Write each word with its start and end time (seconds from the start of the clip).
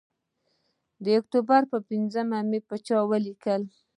د 1.03 1.05
اکتوبر 1.19 1.61
پر 1.71 1.79
پینځمه 1.89 2.39
مې 2.49 2.59
چاپه 2.87 3.05
وکتلې. 3.27 3.69